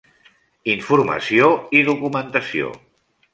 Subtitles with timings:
[0.75, 1.51] Informació
[1.81, 2.73] i documentació.